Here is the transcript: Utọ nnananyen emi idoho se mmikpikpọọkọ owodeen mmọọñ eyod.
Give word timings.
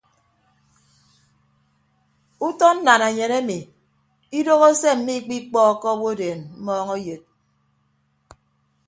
Utọ 2.47 2.67
nnananyen 2.75 3.31
emi 3.39 3.57
idoho 4.39 4.67
se 4.81 4.89
mmikpikpọọkọ 4.97 5.87
owodeen 5.95 6.39
mmọọñ 6.61 6.89
eyod. 6.97 7.21